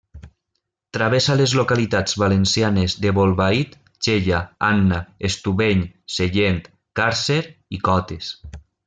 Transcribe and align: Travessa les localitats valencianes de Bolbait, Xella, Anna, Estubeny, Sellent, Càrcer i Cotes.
Travessa 0.97 1.33
les 1.41 1.51
localitats 1.57 2.17
valencianes 2.23 2.95
de 3.03 3.11
Bolbait, 3.19 3.75
Xella, 4.07 4.39
Anna, 4.71 5.03
Estubeny, 5.29 5.85
Sellent, 6.17 6.59
Càrcer 7.03 7.39
i 7.79 7.83
Cotes. 7.91 8.33